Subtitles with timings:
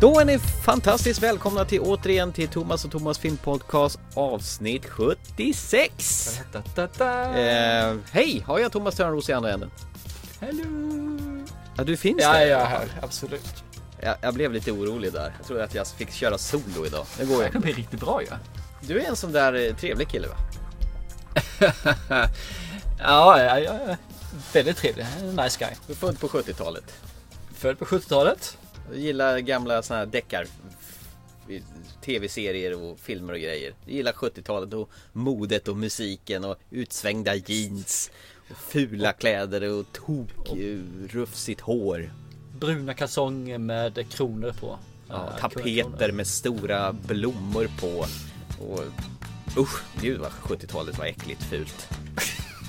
[0.00, 6.40] Då är ni fantastiskt välkomna till återigen till Thomas och Thomas filmpodcast avsnitt 76.
[6.52, 7.38] Da, da, da.
[7.38, 9.70] Eh, hej, har jag Thomas Törnros i andra änden?
[10.40, 10.64] Hello.
[11.76, 12.46] Ja, du finns Ja, där.
[12.46, 12.88] jag är här.
[13.02, 13.64] Absolut.
[14.00, 15.34] Jag, jag blev lite orolig där.
[15.38, 17.06] Jag trodde att jag fick köra solo idag.
[17.18, 17.52] Det går Det ju.
[17.52, 18.28] kan bli riktigt bra ju.
[18.80, 20.36] Du är en sån där eh, trevlig kille va?
[23.02, 23.96] Ja, ja, ja.
[24.52, 25.06] Väldigt trevlig.
[25.42, 25.70] Nice guy.
[25.86, 26.84] Du är född på 70-talet.
[27.54, 28.56] Född på 70-talet.
[28.94, 30.46] Gillar gamla såna här deckar
[32.04, 33.74] tv-serier och filmer och grejer.
[33.86, 38.10] Du gillar 70-talet och modet och musiken och utsvängda jeans
[38.50, 40.28] och fula kläder och tok
[41.08, 42.12] rufsigt hår.
[42.60, 44.78] Bruna kalsonger med kronor på.
[45.08, 48.06] Ja, Eh, tapeter med stora blommor på.
[48.64, 48.84] Och
[49.58, 51.88] usch, gud vad 70-talet var äckligt fult.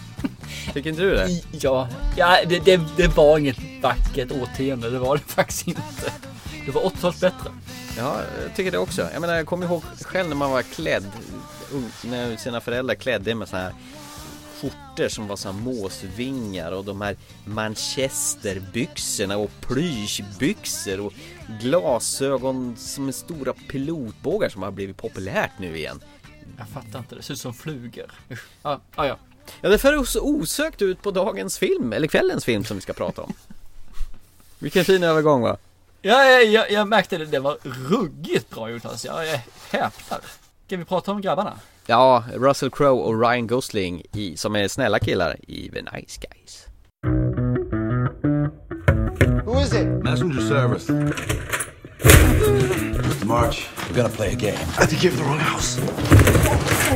[0.74, 1.30] Tycker inte du det?
[1.52, 4.90] Ja, ja det, det, det var inget vackert årtionde.
[4.90, 6.14] Det var det faktiskt inte.
[6.66, 7.52] Det var 80-talet bättre.
[7.98, 9.10] Ja, jag tycker det också.
[9.14, 11.04] Jag menar, jag kommer ihåg själv när man var klädd,
[12.04, 13.74] när sina föräldrar klädde med så här
[14.62, 17.16] skjortor som var så här måsvingar och de här
[17.46, 21.14] manchesterbyxorna och plyschbyxor och
[21.62, 26.04] glasögon som är stora pilotbågar som har blivit populärt nu igen.
[26.58, 27.16] Jag fattar inte.
[27.16, 28.12] Det ser ut som flugor.
[28.64, 29.18] Ja, ja, ja.
[29.62, 32.94] Ja, det för oss osökt ut på dagens film, eller kvällens film som vi ska
[32.94, 33.34] prata om.
[34.60, 35.58] Vilken fin övergång va?
[36.02, 37.26] Ja, jag, jag, jag märkte det.
[37.26, 39.08] Det var ruggigt bra gjort alltså.
[39.08, 40.20] Jag, jag häpnar.
[40.68, 41.54] Ska vi prata om grabbarna?
[41.86, 46.66] Ja, Russell Crowe och Ryan Gosling i, som är snälla killar i The Nice Guys.
[49.46, 49.88] Who is it?
[49.88, 50.88] Messenger service.
[53.22, 53.28] Mr.
[53.28, 54.56] March, we're gonna play a game.
[54.80, 55.78] I think you have the wrong house.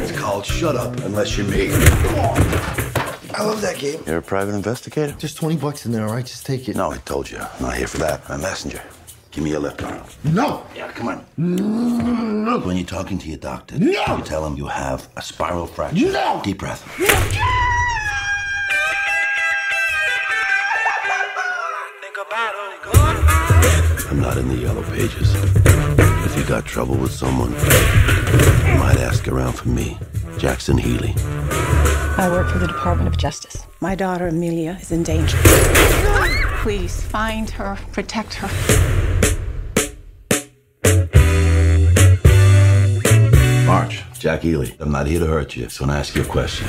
[0.02, 1.68] It's called Shut Up Unless You're Me.
[1.72, 4.02] I love that game.
[4.08, 5.12] You're a private investigator?
[5.20, 6.26] There's 20 bucks in there, all right?
[6.26, 6.76] Just take it.
[6.76, 7.38] No, I told you.
[7.38, 8.24] I'm not here for that.
[8.28, 8.82] I'm a messenger.
[9.30, 10.02] Give me your left arm.
[10.24, 10.66] No!
[10.76, 11.24] Yeah, come on.
[11.38, 12.60] No!
[12.60, 14.18] When you're talking to your doctor, No!
[14.18, 16.12] you tell him you have a spiral fracture.
[16.12, 16.42] No!
[16.44, 16.88] Deep breath.
[16.98, 17.06] No.
[22.02, 22.72] Think about him.
[24.10, 25.65] I'm not in the yellow pages.
[26.56, 29.98] If you got trouble with someone, you might ask around for me,
[30.38, 31.14] Jackson Healy.
[32.18, 33.66] I work for the Department of Justice.
[33.82, 35.38] My daughter Amelia is in danger.
[36.62, 38.48] Please find her, protect her.
[43.66, 44.74] March, Jack Healy.
[44.80, 46.68] I'm not here to hurt you, so I'm gonna ask you a question.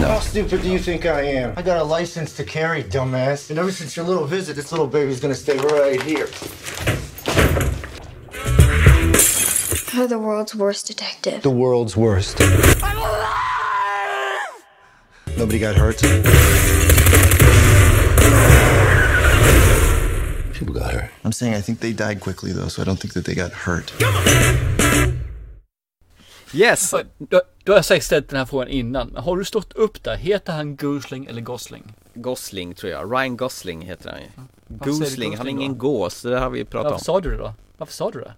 [0.00, 0.08] No.
[0.08, 1.52] How stupid do you think I am?
[1.58, 3.50] I got a license to carry, dumbass.
[3.50, 6.26] And ever since your little visit, this little baby's gonna stay right here.
[9.94, 11.42] You're the world's worst detective.
[11.42, 12.40] The world's worst.
[15.38, 16.02] Nobody got hurt?
[20.52, 21.10] People got hurt.
[21.24, 23.52] I'm saying I think they died quickly, though, so I don't think that they got
[23.52, 23.92] hurt.
[26.52, 26.94] Yes!
[27.18, 29.08] Du, du har säkert ställt den här frågan innan.
[29.08, 30.16] Men har du stått upp där?
[30.16, 31.92] Heter han Gosling eller Gosling?
[32.14, 34.26] Gosling tror jag, Ryan Gosling heter han ju.
[34.66, 35.78] Varför Gosling, han är ingen då?
[35.78, 37.00] gås, det har vi pratat Varför om.
[37.00, 37.54] sa du det då?
[37.78, 38.32] Varför sa du det?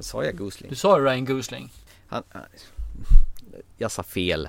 [0.00, 0.70] Sa jag Gosling?
[0.70, 1.72] Du sa Ryan Gosling.
[2.08, 2.42] Han, han,
[3.78, 4.48] jag sa fel.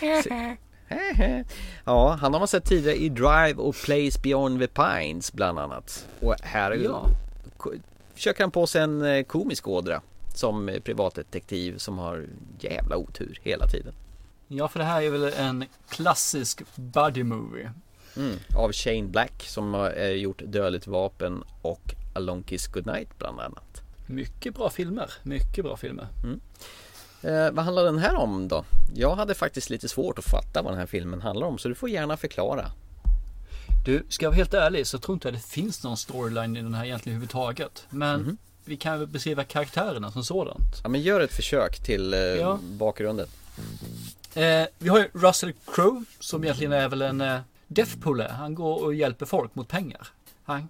[1.84, 6.06] ja, han har man sett tidigare i Drive och Place Beyond the Pines bland annat.
[6.20, 7.06] Och här Ja.
[8.14, 10.00] försöker han på sig en eh, komisk ådra
[10.34, 12.26] som eh, privatdetektiv som har
[12.60, 13.94] jävla otur hela tiden.
[14.48, 17.72] Ja, för det här är väl en klassisk buddy movie.
[18.16, 18.36] Mm.
[18.56, 23.40] Av Shane Black som har eh, gjort Dödligt vapen och A Long Kiss Goodnight bland
[23.40, 23.82] annat.
[24.06, 25.12] Mycket bra filmer.
[25.22, 26.06] Mycket bra filmer.
[27.22, 28.64] Eh, vad handlar den här om då?
[28.94, 31.74] Jag hade faktiskt lite svårt att fatta vad den här filmen handlar om så du
[31.74, 32.70] får gärna förklara.
[33.84, 36.62] Du, ska jag vara helt ärlig så tror inte jag det finns någon storyline i
[36.62, 37.86] den här egentligen överhuvudtaget.
[37.90, 38.36] Men Mhm.
[38.64, 40.80] vi kan väl beskriva karaktärerna som sådant.
[40.82, 42.58] Ja men gör ett försök till eh, Ja.
[42.62, 43.26] bakgrunden.
[44.34, 47.96] Eh, vi har ju Russell Crowe som egentligen är väl en eh, deaf.
[48.30, 50.08] Han går och hjälper folk mot pengar.
[50.44, 50.68] Han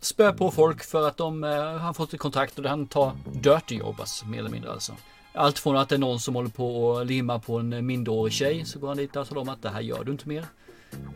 [0.00, 3.76] spö på folk för att de eh, har fått ett kontrakt och han tar dirty
[3.76, 4.92] jobb alltså, mer eller mindre alltså.
[5.32, 8.64] Allt från att det är någon som håller på att limma på en minderårig tjej
[8.64, 10.46] så går han dit och talar om att det här gör du inte mer.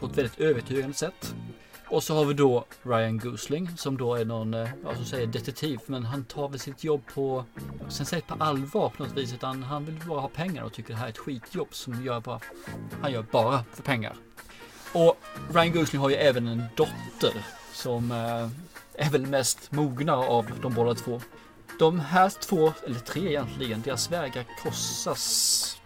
[0.01, 1.35] På ett väldigt övertygande sätt.
[1.89, 5.27] Och så har vi då Ryan Gosling som då är någon, eh, ja som säger
[5.27, 7.45] detektiv, men han tar väl sitt jobb på,
[7.89, 10.93] sen säger på allvar på något vis, utan han vill bara ha pengar och tycker
[10.93, 12.41] det här är ett skitjobb som gör bara,
[13.03, 14.17] han gör bara för pengar.
[14.93, 15.17] Och
[15.55, 17.35] Ryan Gosling har ju även en dotter
[17.73, 18.49] som eh,
[19.07, 21.21] är väl mest mogna av de båda två.
[21.79, 25.77] De här två, eller tre egentligen, deras vägar krossas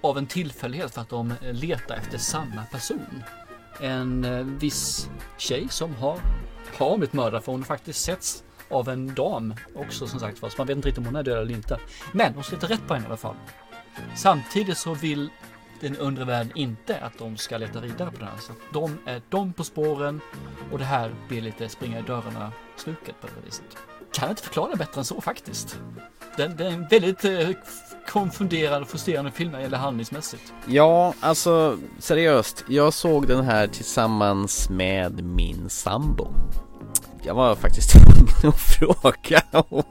[0.00, 3.22] av en tillfällighet för att de eh, letar efter samma person.
[3.80, 5.08] En eh, viss
[5.38, 6.18] tjej som har
[6.76, 10.58] har blivit mördad för hon har faktiskt setts av en dam också som sagt fast
[10.58, 11.80] man vet inte riktigt om hon är död eller inte.
[12.12, 13.36] Men hon sitter rätt på henne i alla fall.
[14.16, 15.30] Samtidigt så vill
[15.80, 18.38] den undre världen inte att de ska leta vidare på den här.
[18.38, 20.20] Så att de är de på spåren
[20.72, 23.76] och det här blir lite springa i dörrarna sluket på det viset.
[24.12, 25.78] Kan inte förklara det bättre än så faktiskt.
[26.36, 27.48] Det, det är en väldigt eh,
[28.08, 30.52] konfunderad och frustrerande film när det gäller handlingsmässigt.
[30.66, 32.64] Ja, alltså seriöst.
[32.68, 36.28] Jag såg den här tillsammans med min sambo.
[37.22, 39.86] Jag var faktiskt tvungen att fråga och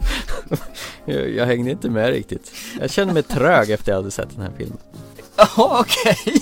[1.05, 2.51] jag, jag hängde inte med riktigt.
[2.79, 4.77] Jag kände mig trög efter jag hade sett den här filmen.
[5.43, 6.35] Jaha, okej.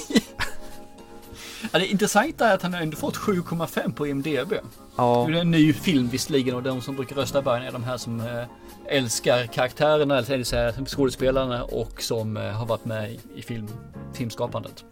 [1.72, 4.54] Ja, det intressanta är att han har ändå fått 7,5 på IMDB.
[4.96, 7.72] Ja, Det är en ny film visserligen och de som brukar rösta i början är
[7.72, 8.44] de här som eh,
[8.86, 13.68] älskar karaktärerna, eller det säga skådespelarna och som eh, har varit med i, film,
[14.14, 14.84] filmskapandet.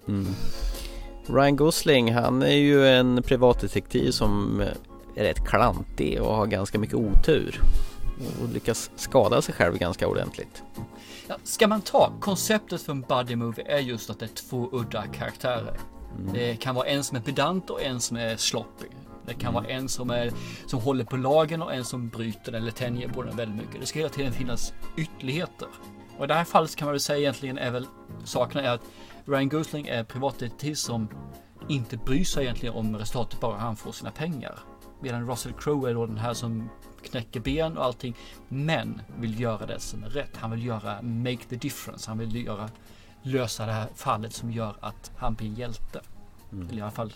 [1.27, 4.61] Ryan Gosling, han är ju en privatdetektiv som
[5.15, 7.61] är rätt klantig och har ganska mycket otur.
[8.41, 10.63] Och lyckas skada sig själv ganska ordentligt.
[11.27, 14.69] Ja, ska man ta konceptet för en buddy movie är just att det är två
[14.71, 15.79] udda karaktärer.
[16.33, 18.87] Det kan vara en som är pedant och en som är sloppy.
[19.25, 20.31] Det kan vara en som, är,
[20.65, 23.81] som håller på lagen och en som bryter den eller tänjer på den väldigt mycket.
[23.81, 25.67] Det ska hela tiden finnas ytterligheter.
[26.17, 27.85] Och i det här fallet kan man väl säga egentligen är väl
[28.23, 28.81] saken är att
[29.25, 31.07] Ryan Gosling är privatdetektiv som
[31.67, 34.59] inte bryr sig egentligen om resultatet bara han får sina pengar.
[35.01, 36.69] Medan Russell Crowe är då den här som
[36.99, 38.15] knäcker ben och allting.
[38.47, 40.35] Men vill göra det som är rätt.
[40.35, 42.11] Han vill göra make the difference.
[42.11, 42.69] Han vill göra
[43.21, 46.01] lösa det här fallet som gör att han blir en hjälte.
[46.51, 47.13] Eller i alla fall.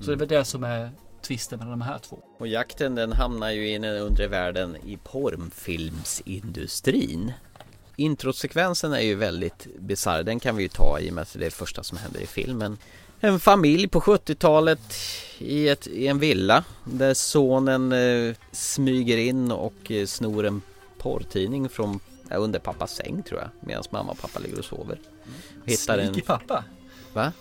[0.00, 0.90] Så det är väl det som är
[1.22, 2.18] tvisten mellan de här två.
[2.38, 7.32] Och jakten den hamnar ju i den undre världen i porrfilmsindustrin.
[7.96, 11.38] Introsekvensen är ju väldigt bisarr, den kan vi ju ta i och med att det
[11.38, 12.78] är det första som händer i filmen.
[13.20, 14.94] En familj på 70-talet
[15.38, 20.62] i, ett, i en villa där sonen eh, smyger in och eh, snor en
[20.98, 24.98] porrtidning från ja, under pappas säng tror jag medan mamma och pappa ligger och sover.
[25.62, 26.14] Och hittar en...
[26.26, 26.64] Pappa.
[27.12, 27.32] Va?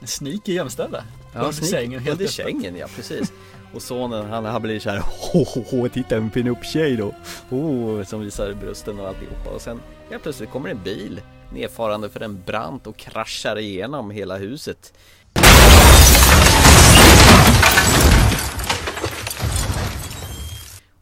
[0.00, 1.04] En sneaky jämställda.
[1.34, 3.32] Ja, Under sneak- sängen helt Under sängen, ja precis.
[3.74, 5.02] Och sonen han, han blir så här
[5.32, 7.14] ho, ho, titta en pinup-tjej då.
[7.56, 9.50] Oh, som visar brösten och alltihopa.
[9.54, 9.80] Och sen
[10.10, 11.20] ja, plötsligt kommer en bil
[11.52, 14.92] nedfarande för en brant och kraschar igenom hela huset.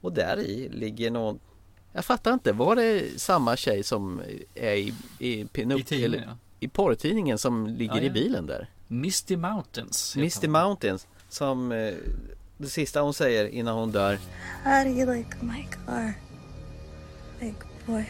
[0.00, 1.40] Och där i ligger någon
[1.92, 4.22] Jag fattar inte, var det samma tjej som
[4.54, 6.36] är i, i, pinup, I tidningen, eller, ja.
[6.60, 8.12] i porrtidningen som ligger Ja, i ja.
[8.12, 8.70] bilen där?
[8.88, 10.16] Misty Mountains.
[10.16, 10.48] Misty.
[10.48, 11.94] Mountains som eh,
[12.58, 14.18] det sista hon säger innan hon dör
[14.64, 16.12] How do you like my car?
[17.40, 17.54] Big
[17.86, 18.04] boy.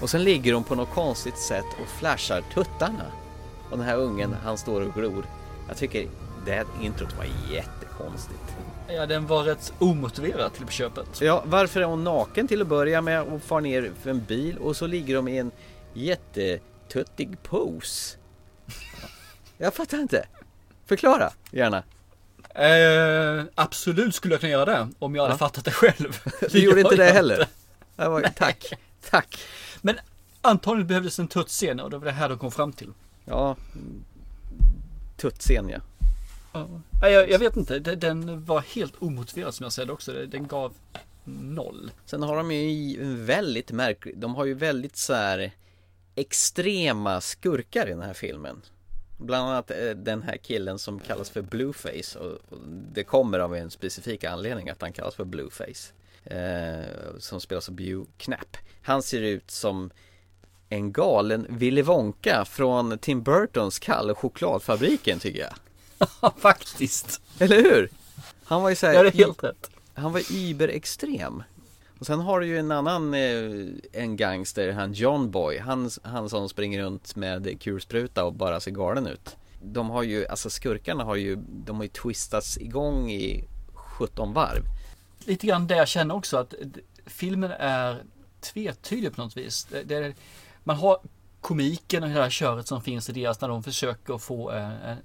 [0.00, 3.04] och sen ligger hon på något konstigt sätt och flashar tuttarna
[3.70, 5.24] och den här ungen han står och glor.
[5.68, 6.08] Jag tycker
[6.44, 8.40] det här introt var jättekonstigt.
[8.88, 11.20] Ja, den var rätt omotiverad till på köpet.
[11.20, 14.58] ja varför är hon naken till att börja med och far ner för en bil
[14.58, 15.50] och så ligger de i en
[15.94, 18.16] jättetuttig pose?
[19.58, 20.26] Jag fattar inte.
[20.86, 21.82] Förklara gärna.
[22.54, 25.38] Eh, absolut skulle jag kunna göra det om jag hade Ja.
[25.38, 26.22] fattat det själv.
[26.52, 27.46] du gjorde inte det heller.
[27.96, 28.72] Jag var, tack.
[29.10, 29.38] Tack.
[29.80, 29.98] Men
[30.42, 32.92] antagligen behövdes en tuttscen och det var det här de kom fram till.
[33.28, 33.56] Ja
[35.16, 35.80] Tuttscen ja
[37.02, 40.12] Nej, jag, jag vet inte, Den- var helt omotiverad som jag säger också.
[40.12, 40.74] Den gav
[41.24, 41.90] noll.
[42.04, 45.52] Sen har de ju väldigt märklig, de har ju väldigt så här
[46.14, 48.62] extrema skurkar i den här filmen.
[49.18, 52.58] Bland annat eh, den här killen som kallas för Blueface och och
[52.92, 55.92] det kommer av en specifik anledning att han kallas för Blueface.
[56.24, 56.84] Eh,
[57.18, 58.56] som spelas av Bew Knapp.
[58.82, 59.90] Han ser ut som
[60.68, 65.52] en galen Willy Wonka från Tim Burtons Kalle och chokladfabriken tycker jag.
[66.22, 67.20] Ja, faktiskt.
[67.38, 67.90] Eller hur?
[68.44, 69.70] Han var ju såhär Ja, det är helt rätt.
[69.94, 71.42] han var überextrem.
[71.98, 76.28] Och sen har du ju en annan, eh, en gangster, han John Boy, han, han
[76.28, 79.36] som springer runt med kulspruta och bara ser galen ut.
[79.62, 83.44] De har ju, alltså skurkarna har ju, de har ju twistats igång i
[83.74, 84.62] 17 varv.
[85.24, 86.54] Lite grann det jag känner också att
[87.06, 88.02] filmen är
[88.40, 89.64] tvetydig på något vis.
[89.70, 90.14] Det, det, är-
[90.68, 90.98] man har
[91.40, 94.96] komiken och hela köret som finns i deras när de försöker få eh, eh,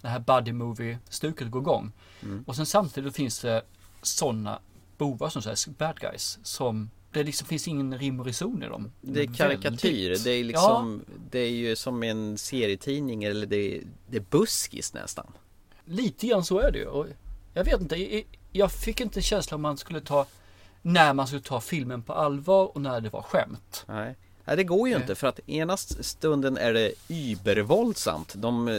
[0.00, 1.92] det här buddy movie stuket att gå igång.
[2.46, 3.62] Och sen samtidigt finns det
[4.02, 4.58] sådana
[4.98, 8.92] bovar som säger bad guys som det liksom finns ingen rim och reson i dem.
[9.00, 10.24] Det är karikatyr, Väldigt.
[10.24, 14.94] det är liksom, det är ju som en serietidning eller det, är- det är buskis
[14.94, 15.26] nästan.
[15.84, 16.86] Lite grann så är det ju.
[16.86, 17.06] Och
[17.54, 20.26] jag vet inte, jag- fick inte en känsla om man skulle ta
[20.82, 23.84] när man skulle ta filmen på allvar och när det var skämt.
[23.88, 24.16] Nej.
[24.44, 25.00] Nej det går ju Nej.
[25.02, 28.34] inte för att ena stunden är det übervåldsamt.
[28.36, 28.74] De eh,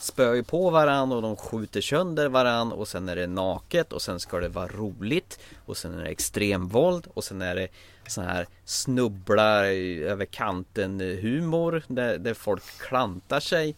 [0.00, 4.02] spöar ju på varann och de skjuter sönder varann och sen är det naket och
[4.02, 7.68] sen ska det vara roligt och sen är det extremvåld och sen är det
[8.06, 13.74] sån här snubbla över kanten humor där, där folk klantar sig.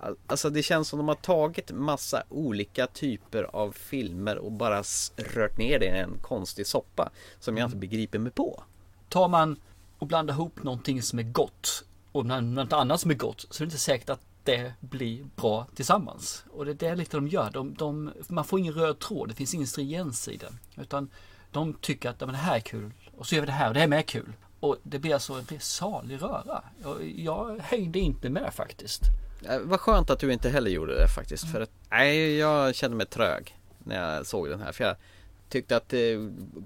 [0.00, 4.82] Al- Alltså det känns som de har tagit massa olika typer av filmer och bara
[5.16, 7.10] rört ner det i en konstig soppa
[7.40, 8.62] som jag inte begriper mig på.
[9.08, 9.56] Tar man
[10.02, 13.66] och blanda ihop någonting som är gott och något annat som är gott så är
[13.66, 16.44] det inte säkert att det blir bra tillsammans.
[16.50, 17.50] Och det är det lite de gör.
[17.50, 20.58] De, de, man får ingen röd tråd, det finns ingen stringens i den.
[20.76, 21.10] Utan
[21.52, 23.74] de tycker att men det här är kul och så gör vi det här och
[23.74, 24.32] det här med är kul.
[24.60, 26.62] Och det blir alltså en salig röra.
[26.82, 29.02] Jag, jag hängde inte med faktiskt.
[29.48, 32.96] Eh, vad skönt att du inte heller gjorde det faktiskt för att Nej, jag kände
[32.96, 34.96] mig trög när jag såg den här för jag
[35.52, 36.00] tyckte att eh,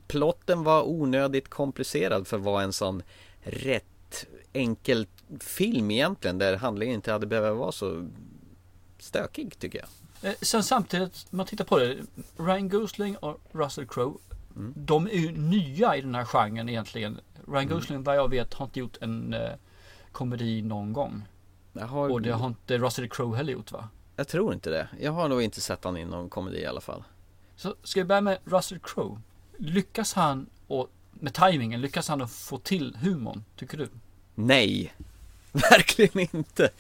[0.07, 3.03] plotten var onödigt komplicerad för att vara en sån
[3.41, 5.07] rätt enkel
[5.41, 8.09] film egentligen där handlingen inte hade behövt vara så
[8.99, 10.31] stökig tycker jag.
[10.31, 11.97] Eh, Sen samtidigt, man tittar på det.
[12.37, 14.19] Ryan Gosling och Russell Crowe.
[14.75, 17.21] De är ju nya i den här genren egentligen.
[17.49, 19.51] Ryan Gosling vad jag vet har inte gjort en eh,
[20.13, 21.23] komedi någon gång.
[21.81, 23.89] Har, Och det har inte Russell Crowe heller gjort va?
[24.17, 24.89] jag tror inte det.
[25.01, 27.05] Jag har nog inte sett han i någon komedi i alla fall.
[27.57, 29.21] Så ska vi börja med Russell Crowe.
[29.59, 33.89] Lyckas han och med tajmingen, lyckas han att få till humorn, tycker du?
[34.35, 34.95] Nej!
[35.53, 36.71] Verkligen inte!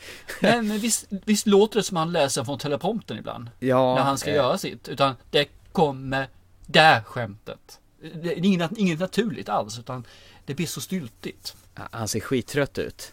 [0.42, 3.50] Nej men visst, visst låter det som han läser från teleprompten ibland?
[3.58, 4.88] Ja, när han ska eh, göra sitt.
[4.88, 6.28] Utan det kommer
[6.66, 7.80] där skämtet.
[8.00, 10.04] Det är inget, inget naturligt alls utan
[10.46, 11.56] det blir så styltigt.
[11.74, 13.12] Han ser skittrött ut.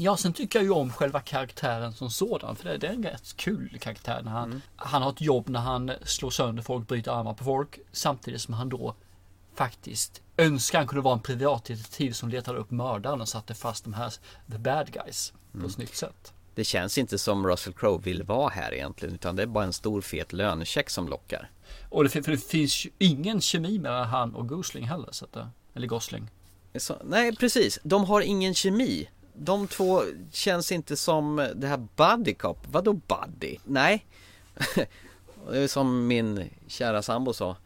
[0.00, 2.56] Ja, sen tycker jag ju om själva karaktären som sådan.
[2.56, 4.22] För det, det är en rätt kul karaktär.
[4.24, 7.78] När han, han har ett jobb när han slår sönder folk, bryter armar på folk.
[7.92, 8.94] Samtidigt som han då
[9.54, 13.92] faktiskt önskar han kunde vara en privatdetektiv som letade upp mördaren och satte fast de
[13.94, 14.10] här
[14.52, 16.32] the bad guys på ett snyggt sätt.
[16.54, 19.72] Det känns inte som Russell Crowe vill vara här egentligen utan det är bara en
[19.72, 21.50] stor fet lönecheck som lockar.
[21.88, 25.08] Och det, för det finns ju ingen kemi mellan han och Gosling heller.
[25.12, 26.30] Så att, det- eller Gosling.
[26.78, 29.08] Så, nej precis, de har ingen kemi.
[29.40, 30.02] De två
[30.32, 32.58] känns inte som det här buddy cop.
[32.70, 33.56] Vadå buddy?
[33.64, 34.06] Nej.
[35.50, 37.56] det är som min kära sambo sa.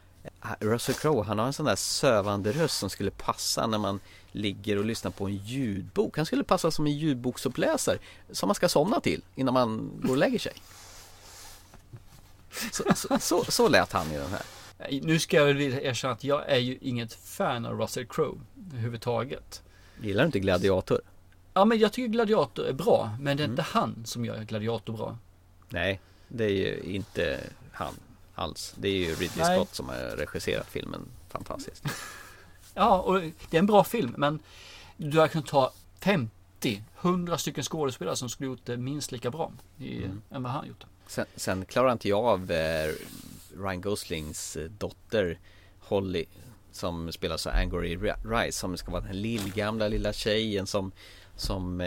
[0.60, 4.00] Russell Crowe, han har en sån där sövande röst som skulle passa när man
[4.32, 6.16] ligger och lyssnar på en ljudbok.
[6.16, 7.98] Han skulle passa som en ljudboksuppläsare
[8.30, 10.52] som man ska somna till innan man går och lägger sig.
[12.72, 14.42] Så, så, så, så lät han i den här.
[15.02, 19.62] Nu ska jag väl erkänna att jag är ju inget fan av Russell Crowe överhuvudtaget.
[20.00, 21.00] Gillar du inte Gladiator?
[21.54, 24.92] Ja men jag tycker Gladiator är bra, men det är inte han som gör Gladiator
[24.92, 25.18] bra.
[25.68, 27.40] Nej, det är ju inte
[27.72, 27.94] han
[28.34, 28.74] alls.
[28.76, 29.56] Det är ju Ridley Nej.
[29.58, 31.84] Scott som har regisserat filmen fantastiskt.
[32.74, 34.38] Ja, och det är en bra film, men
[34.96, 39.52] du har kunnat ta 50, 100 stycken skådespelare som skulle gjort det minst lika bra
[39.78, 40.84] i, än vad han gjort.
[41.06, 42.92] Sen, sen klarar inte jag av eh,
[43.58, 45.38] Ryan Goslings eh, dotter
[45.80, 46.24] Holly
[46.72, 50.92] som spelar så Angry Ri- Rice som ska vara den lillgamla lilla tjejen som
[51.36, 51.86] som eh,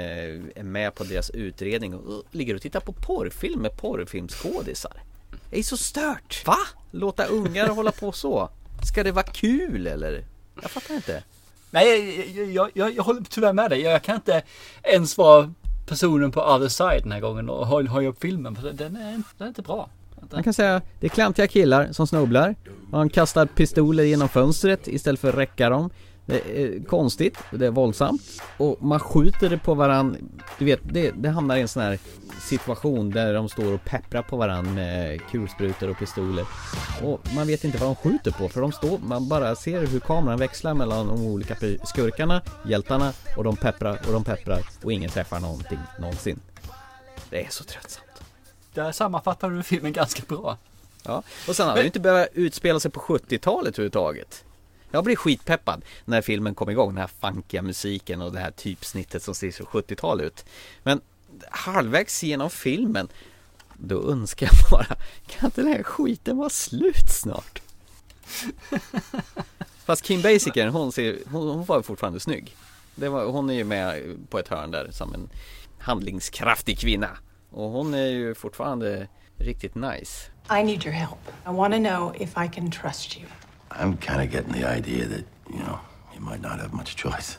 [0.55, 5.03] är med på deras utredning och uh, ligger och tittar på porrfilm med porrfilmskådisar.
[5.49, 6.43] Det är så stört!
[6.45, 6.57] Va?
[6.91, 8.49] Låta ungar hålla på så?
[8.83, 10.25] Ska det vara kul eller?
[10.61, 11.23] Jag fattar inte.
[11.71, 13.81] Nej, jag, jag, jag, jag håller tyvärr med dig.
[13.81, 14.43] Jag kan inte
[14.83, 15.53] ens vara
[15.87, 18.55] personen på other side den här gången och höja upp filmen.
[18.55, 19.89] För den är, den är inte bra.
[20.31, 22.55] Man kan säga det är klantiga killar som snubblar.
[22.91, 25.89] Han kastar pistoler genom fönstret istället för att räcka dem.
[26.25, 28.21] Det är konstigt, det är våldsamt
[28.57, 30.17] och man skjuter det på varann.
[30.57, 31.99] Du vet, det, det hamnar i en sån här
[32.41, 36.45] situation där de står och pepprar på varann med kulsprutor och pistoler.
[37.03, 39.99] Och man vet inte vad de skjuter på för de står, man bara ser hur
[39.99, 45.09] kameran växlar mellan de olika skurkarna, hjältarna och de pepprar och de pepprar och ingen
[45.09, 46.39] träffar någonting någonsin.
[47.29, 48.21] Det är så tröttsamt.
[48.73, 50.57] Där sammanfattar du filmen ganska bra.
[51.03, 54.43] Ja, och sen hade det inte behövt utspela sig på 70-talet överhuvudtaget.
[54.95, 59.23] Jag blir skitpeppad när filmen kom igång, den här funkiga musiken och det här typsnittet
[59.23, 60.45] som ser så 70-tal ut.
[60.83, 61.01] Men
[61.49, 63.07] halvvägs genom filmen,
[63.73, 64.97] då önskar jag bara,
[65.27, 67.61] kan inte den här skiten vara slut snart?
[69.85, 72.55] Fast Kim Basinger, hon, ser, hon, hon var fortfarande snygg.
[72.95, 75.29] Det var, hon är ju med på ett hörn där som en
[75.79, 77.09] handlingskraftig kvinna.
[77.49, 80.31] Och hon är ju fortfarande riktigt nice.
[80.59, 81.19] I need your help.
[81.45, 83.25] I want to know if I can trust you.
[83.79, 85.79] I'm kind of getting the idea that, you know,
[86.13, 87.37] you might not have much choice.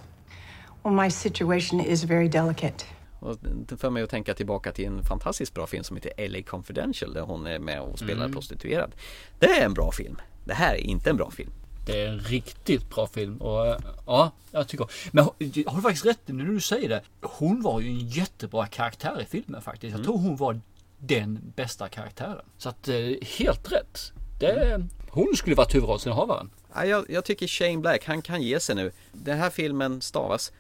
[0.82, 2.84] Well, my situation is very delicate.
[3.20, 6.42] Och det för mig att tänka tillbaka till en fantastiskt bra film som heter LA
[6.42, 8.94] Confidential där hon är med och spelar prostituerad.
[9.38, 10.16] Det är en bra film.
[10.44, 11.50] Det här är inte en bra film.
[11.86, 13.76] Det är en riktigt bra film och eh,
[14.06, 17.02] ja, jag tycker Men har du faktiskt rätt när du säger det.
[17.20, 19.96] Hon var ju en jättebra karaktär i filmen faktiskt.
[19.96, 20.60] Jag tror hon var
[20.98, 22.44] den bästa karaktären.
[22.58, 22.94] Så att eh,
[23.38, 24.12] helt rätt.
[24.38, 26.50] Det, hon skulle varit huvudrollsinnehavaren.
[26.74, 28.92] Ja, jag, jag tycker Shane Black, han kan ge sig nu.
[29.12, 30.52] Den här filmen stavas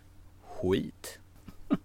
[0.46, 1.18] skit.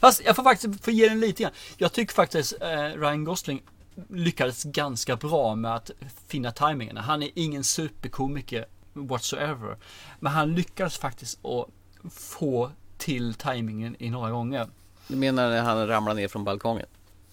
[0.00, 1.52] Fast jag får faktiskt få ge den lite grann.
[1.76, 3.62] Jag tycker faktiskt eh, Ryan Gosling
[4.08, 5.90] lyckades ganska bra med att
[6.26, 6.96] finna tajmingen.
[6.96, 9.76] Han är ingen superkomiker whatsoever.
[10.20, 11.66] Men han lyckades faktiskt att
[12.12, 14.68] få till tajmingen i några gånger.
[15.08, 16.86] Du menar när han ramlar ner från balkongen?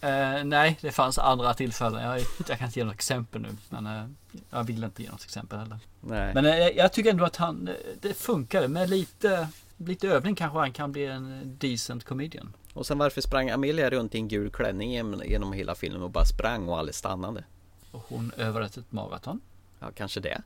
[0.03, 2.03] Eh, nej, det fanns andra tillfällen.
[2.03, 3.49] Jag, jag kan inte ge något exempel nu.
[3.69, 4.05] Men eh,
[4.49, 5.79] jag vill inte ge något exempel heller.
[6.01, 6.33] Nej.
[6.33, 8.67] Men eh, jag tycker ändå att han, eh, det funkade.
[8.67, 12.53] Med lite, lite övning kanske han kan bli en decent comedian.
[12.73, 14.91] Och sen varför sprang Amelia runt i en gul klänning
[15.25, 17.43] genom- hela filmen och bara sprang och aldrig stannade?
[17.91, 19.41] Och hon övade ett maraton.
[19.79, 20.41] Ja, kanske det.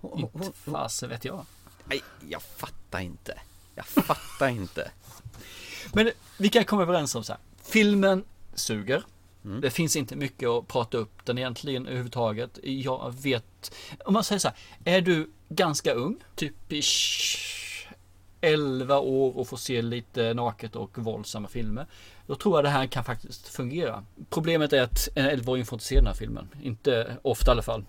[0.00, 1.46] Hon, Inte fasen vet jag.
[1.84, 3.38] nej, jag fattar inte.
[3.74, 4.90] Jag fattar inte.
[5.92, 7.40] Men vi kan komma överens om så här.
[7.62, 8.24] Filmen
[8.54, 9.02] suger.
[9.62, 12.58] Det finns inte mycket att prata upp den egentligen överhuvudtaget.
[12.62, 14.56] Jag vet, om man säger så här.
[14.84, 16.82] Är du ganska ung, typ i
[18.40, 21.86] 11 år och får se lite naket och våldsamma filmer.
[22.26, 24.04] Då tror jag det här kan faktiskt fungera.
[24.30, 26.48] Problemet är att en 11-åring får inte se den här filmen.
[26.62, 27.84] Inte ofta i alla fall.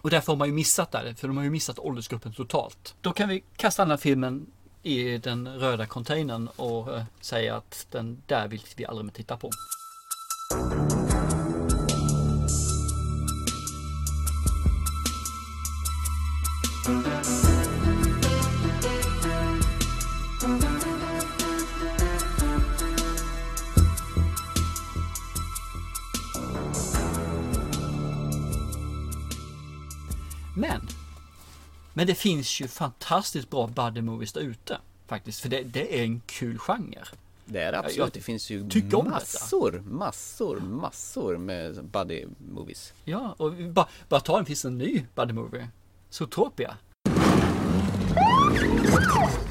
[0.00, 2.94] Och därför har man ju missat där, för de har ju missat åldersgruppen totalt.
[3.00, 4.46] Då kan vi kasta den här filmen
[4.82, 9.36] i den röda containern och eh, säga att den där vill vi aldrig mer titta
[9.36, 9.50] på.
[31.94, 34.78] Men det finns ju fantastiskt bra buddy movies där ute.
[35.06, 37.04] Faktiskt, för det, det är en kul genre.
[37.44, 38.12] Det är det Jag absolut.
[38.14, 39.14] Det finns ju tycker om detta.
[39.14, 42.92] massor, massor, massor med buddy movies.
[43.04, 45.68] Ja, och vi bara, bara ta en, finns en ny buddy movie.
[46.10, 46.76] Zootopia.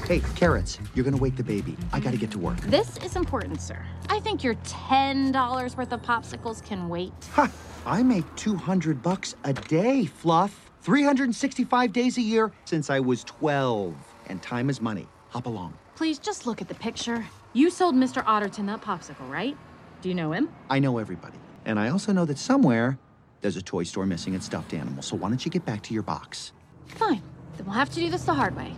[0.08, 1.76] Hey, carrots, you're gonna wake the baby.
[1.92, 2.60] I gotta get to work.
[2.60, 3.78] This is important, sir.
[4.10, 7.12] I think your $10 worth of popsicles can wait.
[7.32, 7.48] Ha!
[7.86, 10.71] I make 200 bucks a day, Fluff.
[10.82, 13.94] 365 days a year since I was 12.
[14.26, 15.06] And time is money.
[15.30, 15.74] Hop along.
[15.94, 17.24] Please just look at the picture.
[17.52, 18.24] You sold Mr.
[18.24, 19.56] Otterton that popsicle, right?
[20.00, 20.48] Do you know him?
[20.68, 21.38] I know everybody.
[21.64, 22.98] And I also know that somewhere
[23.40, 25.02] there's a toy store missing its stuffed animal.
[25.02, 26.52] So why don't you get back to your box?
[26.86, 27.22] Fine.
[27.56, 28.74] Then we'll have to do this the hard way.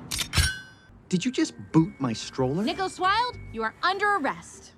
[1.08, 2.64] Did you just boot my stroller?
[2.64, 4.72] Nicholas Wilde, you are under arrest.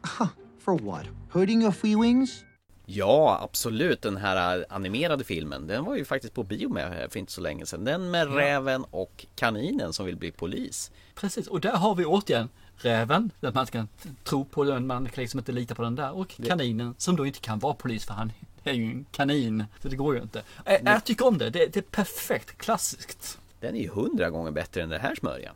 [0.59, 1.07] For what?
[1.29, 2.45] Hurting your feelings?
[2.89, 4.03] Ja, absolut.
[4.03, 7.67] Den här animerade filmen, den var ju faktiskt på bio med för inte så länge
[7.67, 7.85] sedan.
[7.85, 10.91] Den med räven och kaninen som vill bli polis.
[11.15, 13.87] Precis, och där har vi återigen räven, där man ska
[14.25, 16.17] tro på den, man kan liksom inte lita på den där.
[16.17, 18.33] Och kaninen som då inte kan vara polis för han
[18.65, 19.65] är ju en kanin.
[19.83, 20.43] Så det går ju inte.
[20.65, 23.39] Jag, jag tycker om det, det, det är perfekt, klassiskt.
[23.61, 25.55] Den är ju hundra gånger bättre än den här smörjan.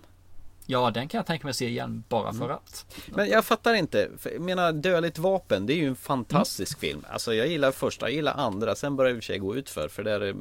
[0.71, 2.87] Ja, den kan jag tänka mig se igen bara för att.
[3.07, 4.09] Men jag fattar inte.
[4.19, 7.05] För Jag menar, Dödligt vapen, det är ju en fantastisk film.
[7.11, 8.75] Alltså jag gillar första, jag gillar andra.
[8.75, 10.35] Sen börjar det i och för sig gå ut för För där är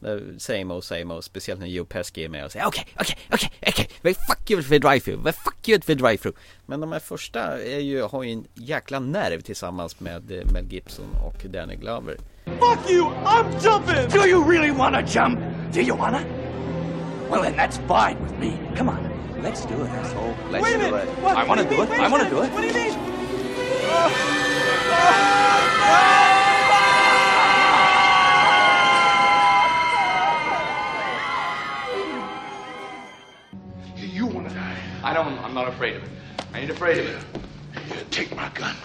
[0.00, 1.24] där same old same old.
[1.24, 3.88] Speciellt när Joe Pesci är med och säger okej, okej, okej, okej.
[4.02, 5.22] Vad fuck you för drive-through?
[5.22, 6.36] Vad fuck you för drive-through?
[6.66, 10.72] Men de här första är ju, har ju en jäkla nerv tillsammans med eh, Mel
[10.72, 12.16] Gibson och Danny Glover.
[12.44, 13.04] Fuck you!
[13.24, 14.20] I'm jumping!
[14.20, 15.40] Do you really want to jump?
[15.74, 16.20] Do you wanna?
[17.30, 18.76] Well, then that's fine with me.
[18.76, 19.09] Come on.
[19.42, 20.36] Let's do it, asshole.
[20.50, 21.08] Let's Wait a do it.
[21.20, 21.36] What?
[21.36, 21.90] I want to Wait, do it.
[21.98, 22.52] I want to do it.
[22.52, 22.92] What do you mean?
[33.96, 34.76] You want to die?
[35.02, 35.38] I don't.
[35.38, 36.10] I'm not afraid of it.
[36.52, 37.24] I ain't afraid of it.
[37.88, 38.76] Here, take my gun.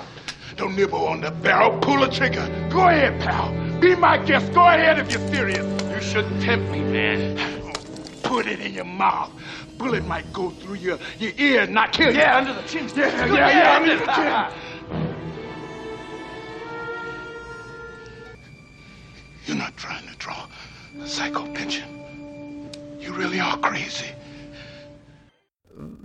[0.55, 1.77] Don't nibble on the barrel.
[1.79, 2.47] Pull the trigger.
[2.69, 3.51] Go ahead, pal.
[3.81, 4.53] Be my guest.
[4.53, 5.65] Go ahead if you're serious.
[5.91, 7.37] You shouldn't tempt me, man.
[8.23, 9.31] Put it in your mouth.
[9.77, 12.19] Bullet might go through your, your ear and not kill you.
[12.19, 12.89] Yeah, under the chin.
[12.95, 13.55] Yeah, yeah, ahead.
[13.55, 14.65] yeah, under the chin.
[19.45, 20.47] You're not trying to draw
[21.03, 22.69] a psycho pension.
[22.99, 24.13] You really are crazy.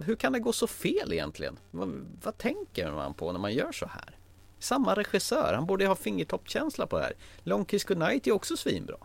[0.04, 1.58] Hur kan det gå så fel egentligen?
[1.70, 4.16] Vad, vad tänker man på när man gör så här?
[4.58, 7.12] Samma regissör, han borde ha fingertoppkänsla på det här.
[7.42, 8.96] Long Kiss Goodnight är också svinbra.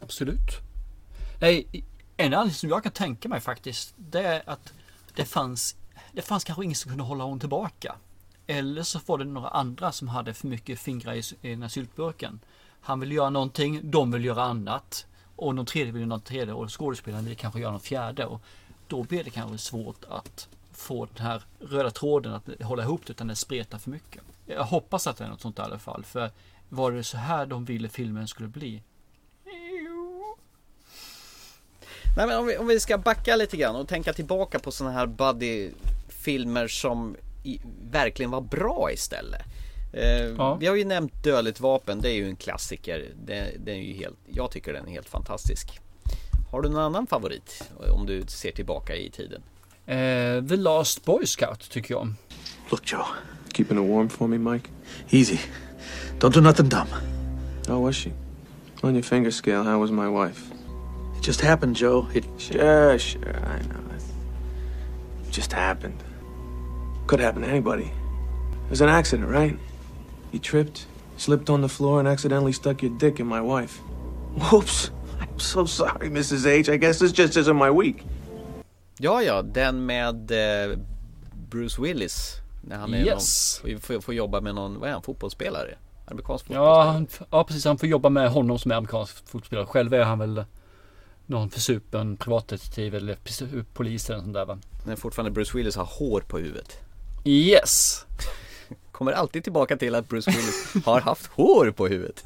[0.00, 0.58] Absolut.
[1.40, 1.84] Nej,
[2.20, 4.72] en anledning som jag kan tänka mig faktiskt, det är att
[5.14, 5.76] det fanns,
[6.12, 7.94] det fanns kanske ingen som kunde hålla honom tillbaka.
[8.46, 11.68] Eller så var det några andra som hade för mycket fingrar i, i den här
[11.68, 12.40] syltburken.
[12.80, 15.06] Han vill göra någonting, de vill göra annat.
[15.36, 18.26] Och någon tredje vill göra någon tredje och skådespelaren vill kanske göra någon fjärde.
[18.26, 18.42] Och
[18.88, 23.10] då blir det kanske svårt att få den här röda tråden att hålla ihop det
[23.10, 24.22] utan det spretar för mycket.
[24.46, 26.04] Jag hoppas att det är något sånt i alla fall.
[26.04, 26.30] För
[26.68, 28.82] var det så här de ville filmen skulle bli?
[32.16, 34.94] Nej men om vi, om vi ska backa lite grann och tänka tillbaka på sådana
[34.94, 39.42] här buddy-filmer som i, verkligen var bra istället.
[39.92, 40.54] Eh, Ja.
[40.54, 43.04] Vi har ju nämnt Dödligt vapen, det är ju en klassiker.
[43.26, 45.80] Det, det är ju helt, jag tycker den är helt fantastisk.
[46.50, 47.62] Har du någon annan favorit?
[47.92, 49.42] Om du ser tillbaka i tiden.
[49.86, 52.16] Eh, The Last Boy Scout tycker jag om.
[52.70, 53.04] Look, Joe.
[53.52, 54.68] Keeping it warm for me, Mike?
[55.10, 55.38] Easy.
[56.20, 56.88] Don't do nothing dumb.
[57.68, 58.10] How was she?
[58.82, 60.40] On your finger scale, how was my wife?
[61.20, 62.08] It just happened, Joe.
[62.14, 63.76] It Sure, sure, I know.
[65.26, 66.02] It just happened.
[67.06, 67.84] Could happen to anybody.
[68.64, 69.58] It was an accident, right?
[70.32, 70.86] You tripped,
[71.18, 73.80] slipped on the floor, and accidentally stuck your dick in my wife.
[74.50, 74.90] Whoops.
[75.20, 76.46] I'm so sorry, Mrs.
[76.46, 76.70] H.
[76.70, 78.02] I guess this just isn't my week.
[78.98, 80.78] Ja, ja, den med eh,
[81.50, 82.36] Bruce Willis.
[82.62, 83.60] När han är Yes.
[83.64, 85.74] någon, får, får jobba med någon, vad är han, fotbollsspelare?
[86.06, 86.64] Amerikansk fotboll.
[86.66, 87.64] Ja, han, ja, precis.
[87.64, 89.66] Han får jobba med honom som är amerikansk fotbollsspelare.
[89.66, 90.44] Själv är han väl
[91.30, 93.16] någon försupen privatdetektiv eller
[93.74, 94.58] polis eller sånt där va.
[94.84, 96.78] När fortfarande Bruce Willis har hår på huvudet.
[97.24, 98.06] Yes!
[98.92, 102.24] Kommer alltid tillbaka till att Bruce Willis har haft hår på huvudet.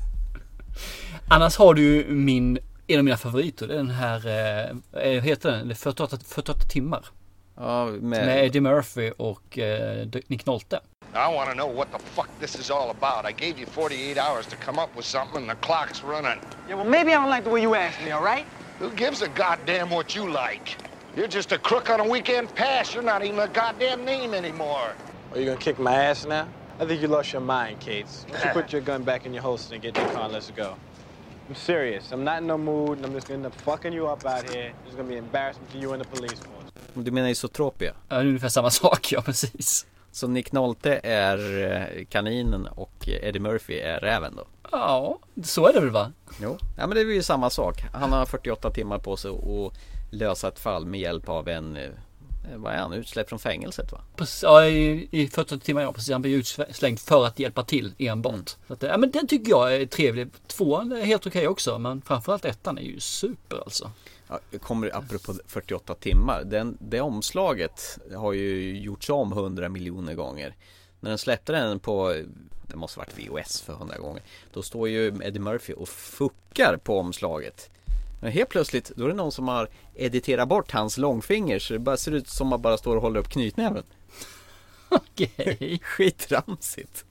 [1.29, 3.69] Annars har du ju min, en av mina favoriter.
[3.69, 5.69] Den här, eh, vad heter den?
[5.69, 7.07] Det är 48, 48 timmar.
[7.57, 8.01] Ja, med...
[8.01, 10.81] Med Eddie Murphy och eh, Nick Nolte.
[11.15, 13.25] I want to know what the fuck this is all about.
[13.25, 16.41] I gave you 48 hours to come up with something, and the clock's running.
[16.69, 18.45] Yeah, well, maybe I don't like the way you asked me, all right?
[18.81, 20.77] Who gives a goddamn what you like?
[21.17, 22.93] You're just a crook on a weekend pass.
[22.95, 24.93] You're not even a goddamn name anymore.
[25.33, 26.47] Are you gonna kick my ass now?
[26.81, 28.27] I think you lost your mind, Cates.
[28.29, 30.25] Why don't you put your gun back in your holster and get in your car
[30.25, 30.75] and let's go?
[31.49, 32.11] I'm serious.
[32.13, 34.51] I'm not in no mood, and I'm just gonna end up fucking you up out
[34.51, 34.73] here.
[34.87, 36.73] It's gonna be embarrassment to you and the police force.
[36.95, 37.95] Du menar Isotropia?
[38.09, 39.87] Ja, det är ungefär samma sak, ja precis.
[40.13, 41.63] Så Nick Nolte är
[41.99, 44.45] eh, kaninen och Eddie Murphy är räven då?
[44.77, 46.13] Ja, så är det väl va?
[46.43, 47.83] Jo, ja men det är ju samma sak.
[47.93, 49.73] Han har 48 timmar på sig att
[50.11, 51.91] lösa ett fall med hjälp av en, eh,
[52.57, 54.01] vad är han, utsläppt från fängelset va?
[54.17, 56.13] Precis, ja, i, i 40 timmar ja, precis.
[56.13, 58.57] Han blir utslängd för att hjälpa till enbart.
[58.67, 60.29] Så att, ja, men den tycker jag är trevlig.
[60.47, 63.91] Tvåan är helt okej också, men framförallt ettan är ju super alltså.
[64.29, 66.43] Ja, kommer apropå 48 timmar.
[66.45, 70.55] Den, det omslaget har ju gjorts om 100 miljoner gånger.
[71.05, 72.15] När den släppte den på,
[72.67, 74.23] det måste varit VOS för 100 gånger.
[74.53, 77.71] Då står ju Eddie Murphy och fuckar på omslaget.
[78.21, 81.79] Men helt plötsligt, då är det någon som har editerat bort hans långfinger så det
[81.79, 83.83] bara ser ut som att man bara står och håller upp knytnäven.
[84.89, 85.79] Okej.
[85.83, 87.05] Skitramsigt.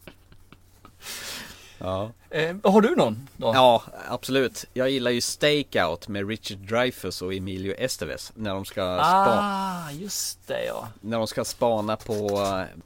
[1.84, 2.10] Ja.
[2.30, 3.52] Eh, har du någon då?
[3.56, 4.66] Ja, absolut.
[4.74, 10.48] Jag gillar ju Stakeout med Richard Dreyfuss och Emilio Estevez när de ska Ah, just
[10.48, 10.88] det ja.
[11.02, 12.42] när de ska spana på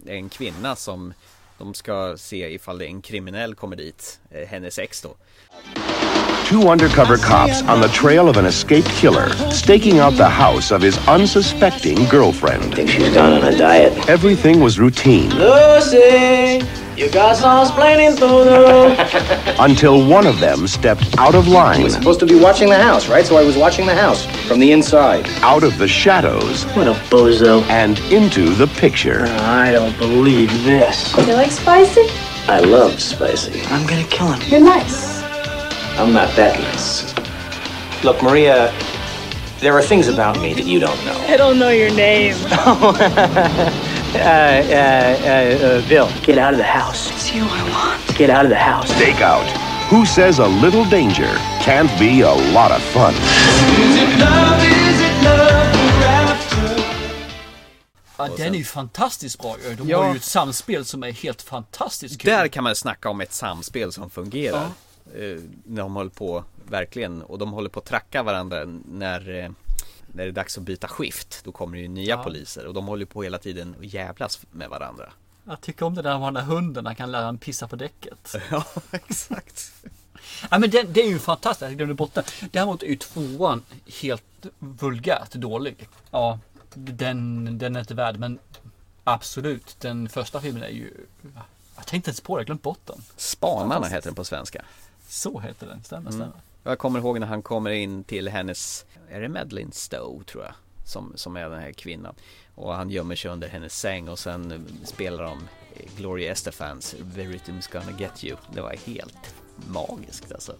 [0.07, 1.13] eh, en kvinna som
[1.57, 5.09] de ska se ifall det är en kriminell kommer dit, eh, hennes ex då.
[6.49, 10.81] Two undercover cops on the trail of an escaped killer, staking out the house of
[10.83, 12.73] his unsuspecting girlfriend.
[12.75, 14.09] Think she's gone on a diet.
[14.09, 16.61] Everything was routine Lucy,
[16.97, 19.53] you got some explaining to do.
[19.59, 21.83] until one of them stepped out of line.
[21.83, 23.23] was supposed to be watching the house, right?
[23.23, 25.27] So I was watching the house from the inside.
[25.41, 26.63] Out of the shadows.
[26.75, 27.61] What a bozo.
[27.69, 29.25] And into the picture.
[29.27, 31.15] Oh, I don't believe this.
[31.15, 32.07] You like spicy?
[32.47, 33.61] I love spicy.
[33.65, 34.41] I'm gonna kill him.
[34.49, 35.21] You're nice.
[35.99, 37.13] I'm not that nice.
[38.03, 38.73] Look, Maria,
[39.59, 41.17] there are things about me that you don't know.
[41.27, 42.35] I don't know your name.
[44.19, 47.11] Uh, Bill, get out of the house.
[47.11, 48.17] It's you I want.
[48.17, 48.91] Get out of the house.
[48.93, 49.45] Stakeout.
[49.89, 51.29] Who says a little danger
[51.61, 53.13] can't be a lot of fun?
[58.17, 59.55] Ja, den är ju fantastiskt bra.
[59.77, 60.03] De Ja.
[60.03, 62.31] har ju ett samspel som är helt fantastiskt kul.
[62.31, 64.65] Där kan man snacka om ett samspel som fungerar.
[65.15, 69.49] Eh, när de håller på, verkligen, och de håller på att tracka varandra när, eh,
[70.17, 71.41] när det är dags att byta skift.
[71.43, 72.23] Då kommer det ju nya Ja.
[72.23, 75.11] poliser och de håller på hela tiden och jävlas med varandra.
[75.43, 77.75] Jag tycker om det där med den här hunden, han kan lära honom pissa på
[77.75, 78.35] däcket.
[78.51, 79.71] Ja, exakt.
[80.51, 82.23] Ja men det, det är ju fantastiskt, jag glömde bort det.
[82.51, 83.63] Däremot är ju tvåan
[84.01, 84.23] helt
[84.59, 85.89] vulgärt dålig.
[86.11, 86.39] Ja,
[86.73, 88.39] den, den är inte värd, men
[89.03, 89.75] absolut.
[89.79, 90.93] Den första filmen är ju...
[91.75, 93.01] Jag tänkte inte ens på det, jag glömt bort den.
[93.17, 94.65] Spanarna heter den på svenska.
[95.07, 96.29] Så heter den, stämmer, Mm.
[96.67, 100.53] Jag kommer ihåg när han kommer in till hennes, är det Madeleine Stowe tror jag?
[100.85, 102.15] Som, som är den här kvinnan.
[102.55, 105.47] Och han gömmer sig under hennes säng och sen spelar de
[105.97, 108.37] Gloria Estefans The Rhythm's Gonna Get You.
[108.53, 109.35] Det var helt
[109.67, 110.55] magiskt alltså.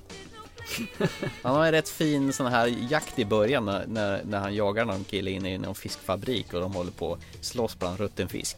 [1.41, 4.85] Han har en rätt fin sån här jakt i början när, när, när han jagar
[4.85, 8.57] någon kille inne i någon fiskfabrik och de håller på att slåss bland rutten fisk.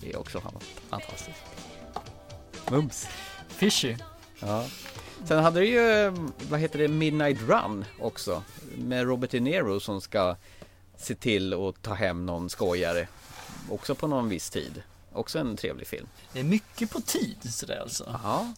[0.00, 0.42] Det är också
[0.88, 1.40] fantastiskt.
[2.70, 3.08] Mums.
[3.48, 3.96] Fishy.
[4.40, 4.64] Ja.
[5.24, 6.12] Sen hade du ju,
[6.50, 8.42] vad heter det, Midnight Run också.
[8.76, 10.36] Med Robert De Niro som ska
[10.96, 13.08] se till att ta hem någon skojare.
[13.70, 14.82] Också på någon viss tid.
[15.12, 16.06] Också en trevlig film.
[16.32, 18.20] Det är mycket på tid sådär alltså.
[18.22, 18.52] Ja.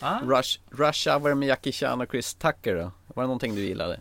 [0.22, 2.92] Rush, Rush Hour med Jackie Chan och Chris Tucker då?
[3.06, 4.00] Var det någonting du gillade?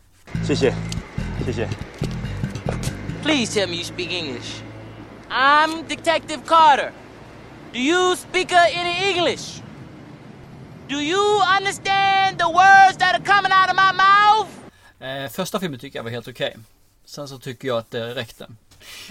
[3.24, 4.64] Please tell me you speak English.
[5.30, 6.92] I'm Detective Carter.
[7.74, 9.62] Do you speak uh, any English?
[10.90, 14.50] Do you understand the words that are coming out of my mouth?
[15.00, 16.58] Eh, första filmen tycker jag var helt okej.
[17.06, 18.48] Sen så tycker jag att det räckte.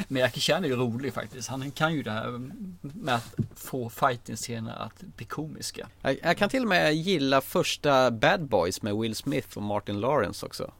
[0.08, 1.48] Men Jackie Chan är ju rolig faktiskt.
[1.48, 5.88] Han kan ju det här med att få fighting-scener att bli komiska.
[6.02, 10.00] Jag, jag kan till och med gilla första Bad Boys med Will Smith och Martin
[10.00, 10.72] Lawrence också.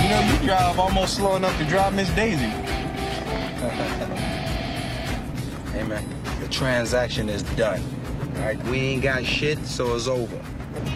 [0.00, 2.50] You know, you drive almost slow enough to drive Miss Daisy.
[5.72, 6.19] hey, man, the
[6.50, 7.82] transaction is done.
[8.36, 10.40] All right, we ain't got shit, so it's over.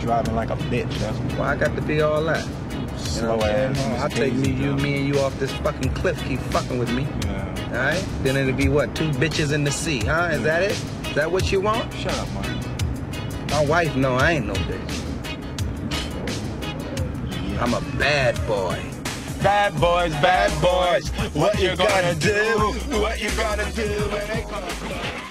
[0.00, 2.44] Driving like a bitch, that's Why I got to be all that?
[2.44, 6.22] You know, Slow ass I'll take me, you, me, and you off this fucking cliff.
[6.26, 7.06] Keep fucking with me.
[7.28, 8.04] All right?
[8.22, 8.94] Then it'll be what?
[8.94, 10.30] Two bitches in the sea, huh?
[10.32, 10.72] Is that it?
[11.06, 11.92] Is that what you want?
[11.94, 12.60] Shut up, man.
[13.50, 15.04] My wife know I ain't no bitch.
[17.60, 18.82] I'm a bad boy.
[19.42, 21.08] Bad boys, bad boys.
[21.34, 22.32] What you gonna do?
[22.98, 25.23] What you gonna do when they come?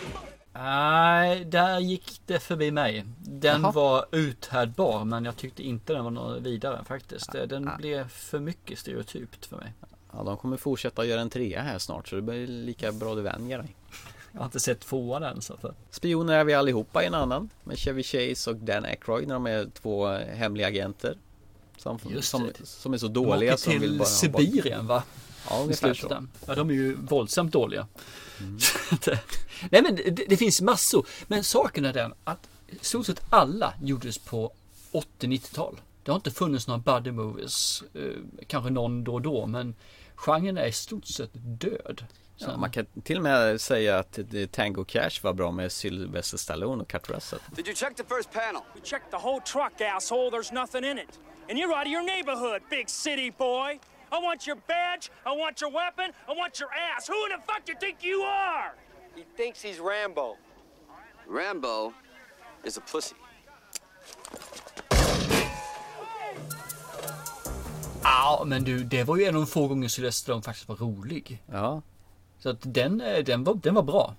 [0.64, 3.06] Nej, där gick det förbi mig.
[3.20, 3.72] Den Jaha.
[3.72, 7.32] var uthärdbar men jag tyckte inte den var något vidare faktiskt.
[7.32, 7.78] Den Ah.
[7.78, 9.74] blev för mycket stereotypt för mig.
[10.14, 13.22] Ja, de kommer fortsätta göra en trea här snart så det blir lika bra du
[13.22, 13.76] vänjer dig.
[14.32, 15.66] Jag har inte sett tvåan än så att...
[15.90, 19.46] Spioner är vi allihopa i en annan med Chevy Chase och Dan Aykroyd när de
[19.48, 21.18] är två hemliga agenter.
[21.78, 25.04] Som, som, som är så De dåliga åker som vill till bara ha Sibirien va?
[25.50, 26.12] Ja, ungefär så.
[26.12, 26.30] Mm.
[26.48, 27.88] Ja, de är ju våldsamt dåliga.
[28.92, 29.20] Att, eh,
[29.72, 31.08] Nej men det, det finns massor.
[31.28, 34.52] Men saken är den att i stort sett alla gjordes på
[34.92, 35.82] 80-90-tal.
[36.04, 37.84] Det har inte funnits några buddy movies.
[37.94, 38.02] Eh,
[38.48, 39.76] kanske någon då och då men
[40.16, 42.06] genren är i stort sett död.
[42.38, 46.38] Ja, man kan till och med säga att det- Tango Cash var bra med Sylvester
[46.38, 47.40] Stallone och Kurt Russell.
[47.56, 48.62] Did you check the first panel?
[48.76, 50.30] We checked the whole truck, asshole.
[50.30, 51.20] There's nothing in it.
[51.50, 53.80] And you're out of your neighborhood, big city boy.
[54.14, 57.08] I want your badge, I want your weapon, I want your ass.
[57.08, 58.72] Who in the fuck you think you are?
[59.16, 60.38] He thinks he's Rambo.
[61.28, 61.94] Rambo
[62.64, 63.16] is a pussy.
[68.04, 71.44] Ja men du, det var ju en av de få gånger Sylvester faktiskt var rolig.
[71.52, 71.82] Ja.
[72.40, 74.16] Så att den, eh, den, var, den var bra.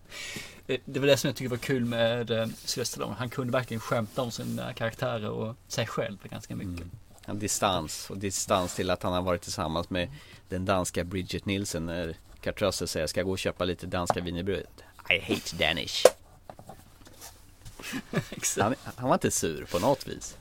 [0.67, 3.15] Eh, Det var det som jag tycker var kul med eh, Sylvester.
[3.19, 6.87] Han kunde verkligen skämta om sina karaktärer och sig själv ganska mycket.
[6.87, 6.91] En
[7.27, 10.11] distans och distans till att han har varit tillsammans med
[10.49, 14.21] den danska Bridget Nielsen när Kurt Russell säger ska jag gå och köpa lite danska
[14.21, 14.67] wienerbröd?
[15.11, 16.03] I hate Danish.
[18.61, 20.37] han, han var inte sur på något vis.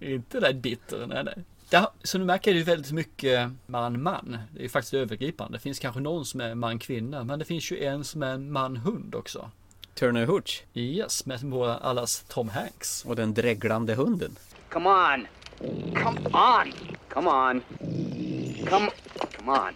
[0.00, 1.44] Inte där bitter, nej nej.
[1.70, 4.38] Där, så nu märker det ju väldigt mycket man-man.
[4.52, 5.58] Det är ju faktiskt övergripande.
[5.58, 9.14] Det finns kanske någon som är man-kvinna, men det finns ju en som är man-hund
[9.14, 9.50] också.
[9.94, 10.64] Turner Hooch.
[10.74, 13.04] Yes, med våra allas Tom Hanks.
[13.04, 14.36] Och den dreglande hunden.
[14.68, 15.26] Come on.
[15.94, 16.72] Come on.
[17.08, 17.62] Come on.
[18.66, 18.90] Come
[19.32, 19.74] come on.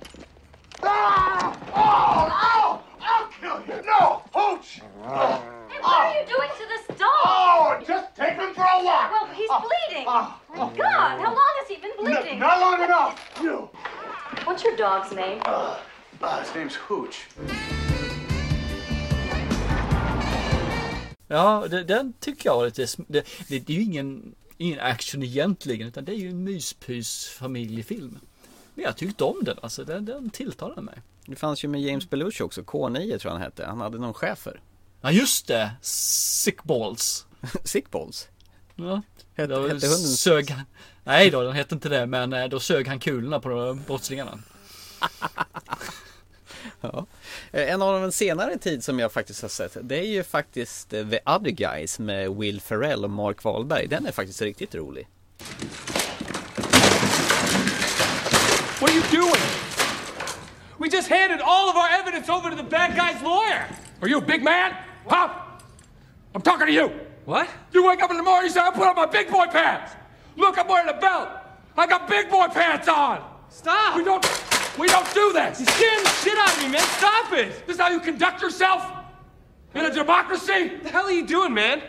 [0.82, 1.56] Ah!
[1.74, 2.28] Oh!
[2.30, 2.82] Ow!
[3.00, 3.82] I'll kill you!
[3.84, 4.22] No!
[4.34, 4.80] Hooch!
[5.02, 7.08] What are you doing to this dog?
[7.24, 9.10] Oh, just take him for a walk!
[9.10, 10.06] Well, he's bleeding.
[10.06, 12.38] My God, how long has he been bleeding?
[12.38, 13.40] not long enough!
[13.42, 13.68] You!
[14.44, 15.40] What's your dog's name?
[15.44, 15.78] Uh,
[16.40, 17.26] his name's Hooch.
[21.28, 22.82] Ja, det, den tycker jag var lite...
[22.86, 26.44] sm- Det, det, det är ju ingen, ingen action egentligen, utan det är ju en
[26.44, 28.18] myspys familjefilm.
[28.74, 30.94] Men jag tyckte om den, alltså den, den tilltalade mig.
[31.26, 33.66] Det fanns ju med James Belushi också, K9 tror jag han hette.
[33.66, 34.60] Han hade någon chef för.
[35.00, 35.70] Ja just det!
[35.80, 37.26] Sick balls.
[37.64, 38.28] Sick balls?
[38.76, 39.02] Ja.
[39.34, 40.64] Hette- hette hunden- sög han...
[41.04, 44.38] Nej då, den hette inte det, men eh, då sög han kulorna på brottslingarna.
[47.52, 50.92] Eh, En av de senare tid som jag faktiskt har sett Det är ju faktiskt
[50.92, 55.08] eh, The Other Guys med Will Ferrell och Mark Wahlberg Den är faktiskt riktigt rolig
[58.80, 59.42] What are you doing?
[60.78, 63.68] We just handed all of our evidence over to the bad guy's lawyer.
[64.00, 64.72] Are you a big man?
[65.06, 65.28] Huh?
[66.34, 66.90] I'm talking to you.
[67.24, 67.46] What?
[67.72, 69.92] You wake up in the morning, you say, I put on my big boy pants.
[70.36, 71.28] Look, I'm wearing a belt.
[71.76, 73.20] I got big boy pants on.
[73.50, 73.96] Stop!
[73.96, 74.24] We don't,
[74.78, 75.60] we don't do this.
[75.60, 76.80] You're scaring the shit out of me, man.
[76.98, 77.66] Stop it!
[77.66, 78.82] This is how you conduct yourself
[79.74, 80.68] in a democracy?
[80.68, 81.80] What the hell are you doing, man?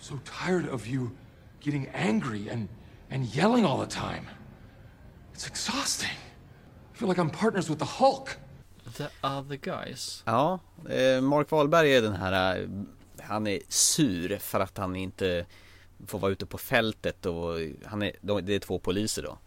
[0.00, 1.10] So tired of you
[1.60, 2.68] getting angry and,
[3.10, 4.26] and yelling all the time.
[5.34, 6.16] It's exhausting.
[6.94, 8.36] I feel like I'm partners with the Hulk.
[8.96, 10.22] The other guys.
[10.26, 10.58] Ja,
[10.90, 12.68] eh, Mark Wahlberg är den här, eh,
[13.22, 15.46] han är sur för att han inte
[16.06, 17.54] får vara ute på fältet och
[17.86, 19.38] han är, de- det är två poliser då.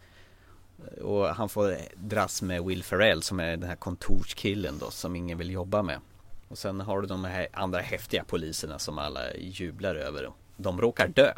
[1.02, 5.38] Och han får dras med Will Ferrell som är den här kontorskillen då som ingen
[5.38, 6.00] vill jobba med.
[6.48, 10.30] Och sen har du de här andra häftiga poliserna som alla jublar över.
[10.56, 11.32] De råkar dö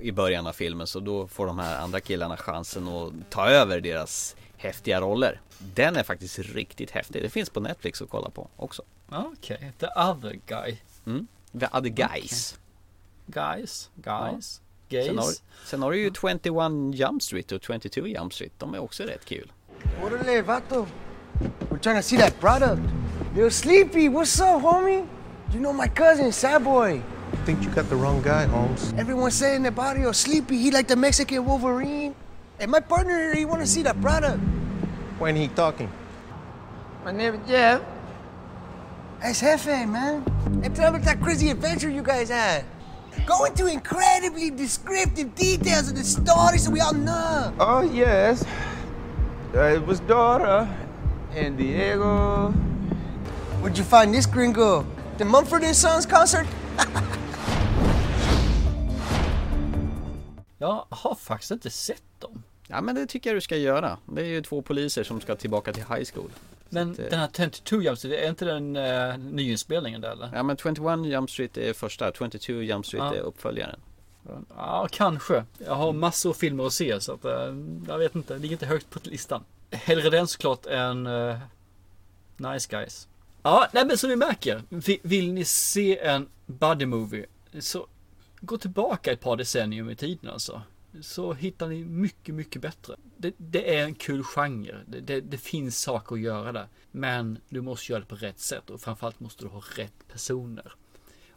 [0.00, 3.80] i början av filmen så då får de här andra killarna chansen att ta över
[3.80, 5.40] deras häftiga roller.
[5.58, 7.22] Den är faktiskt riktigt häftig.
[7.22, 8.82] Det finns på Netflix att kolla på också.
[9.08, 10.76] Okej, the other guy.
[11.06, 11.26] Mm.
[11.60, 12.58] The other guys.
[13.26, 14.60] Guys, guys,
[14.92, 15.42] Sen har, gays.
[15.64, 18.52] sen har du ju 21 Jump Street och 22 Jump Street.
[18.58, 19.52] De är också rätt kul.
[20.02, 20.86] Orale, vato.
[21.70, 22.82] We're trying to see that product.
[23.36, 25.06] Yo, Sleepy, what's up, homie?
[25.52, 27.02] You know my cousin, Sad Boy.
[27.44, 28.92] Think you got the wrong guy, Holmes.
[28.92, 32.14] Everyone's saying about yo, Sleepy, he like the Mexican Wolverine.
[32.60, 34.38] And my partner, he wanna see that product.
[35.18, 35.90] When he talking?
[37.04, 37.80] My name is Jeff.
[39.20, 40.24] That's Hefe, man.
[40.62, 42.64] And tell me about that crazy adventure you guys had.
[43.26, 47.52] Go into incredibly descriptive details of the story so we all know.
[47.58, 48.44] Oh, yes.
[49.54, 50.68] Uh, it was Dora
[51.36, 52.52] and Diego.
[53.60, 54.84] Where'd you find this gringo?
[55.18, 56.46] The Mumford and Sons concert?
[60.58, 62.42] Jag har faktiskt inte sett dem.
[62.68, 63.98] Ja men det tycker jag du ska göra.
[64.06, 66.30] Det är ju två poliser som ska tillbaka till high school.
[66.72, 70.30] Men eh, den här 22 Jump Street, är inte den uh, nyinspelningen där eller?
[70.34, 73.14] Ja men 21 Jump Street är första, 22 Jump Street Ja.
[73.14, 73.80] är uppföljaren.
[74.56, 75.44] Ja, kanske.
[75.66, 77.54] Jag har massor av filmer att se så att eh,
[77.88, 78.34] jag vet inte.
[78.34, 79.44] Det ligger inte högt på listan.
[79.70, 81.38] Hellre den såklart än eh,
[82.36, 83.08] Nice Guys.
[83.42, 84.62] Ja, nej men som ni märker.
[84.68, 87.26] vi- Vill ni se en buddy movie
[87.60, 87.86] så
[88.40, 90.62] gå tillbaka ett par decennium i tiden alltså.
[91.00, 92.96] Så hittar ni mycket, mycket bättre.
[93.16, 94.76] Det, det är en kul genre.
[94.86, 96.68] Det, det, det finns saker att göra där.
[96.90, 100.72] Men du måste göra det på rätt sätt och framförallt måste du ha rätt personer.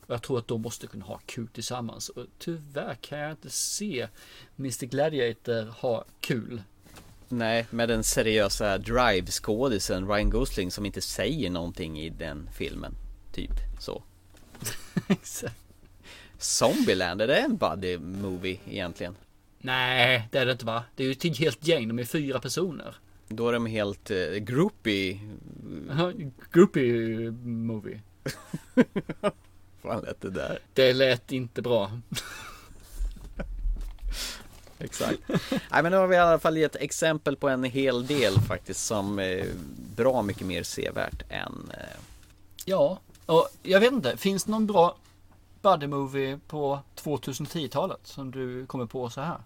[0.07, 2.09] Och jag tror att de måste kunna ha kul tillsammans.
[2.09, 4.07] Och tyvärr kan jag inte se
[4.59, 6.61] Mr Gladiator ha kul.
[7.27, 12.93] Nej, med den seriösa Drive-skådisen Ryan Gosling som inte säger någonting i den filmen.
[13.33, 14.03] Typ så.
[15.07, 15.55] Exakt.
[16.37, 19.15] Zombieland, är det en buddy movie egentligen?
[19.65, 20.83] Nej, det är det inte va?
[20.95, 22.95] Det är ju ett helt gäng, de är fyra personer.
[23.27, 25.19] Då är de helt eh, groupie.
[26.51, 28.01] Groupie movie.
[29.81, 30.59] Fan lät det där?
[30.73, 31.91] Det lät inte bra.
[34.79, 35.19] Exakt.
[35.49, 38.85] Nej men nu har vi i alla fall gett exempel på en hel del faktiskt
[38.85, 39.47] som är
[39.95, 41.99] bra mycket mer sevärt än eh,
[42.65, 44.97] Ja, och jag vet inte, finns det någon bra
[45.61, 49.37] buddy movie på 2010-talet som du kommer på så här?